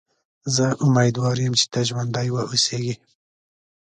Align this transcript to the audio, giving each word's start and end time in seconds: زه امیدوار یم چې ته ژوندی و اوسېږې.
زه 0.55 0.65
امیدوار 0.85 1.35
یم 1.45 1.53
چې 1.59 1.65
ته 1.73 1.79
ژوندی 1.87 2.27
و 2.31 2.37
اوسېږې. 2.49 2.95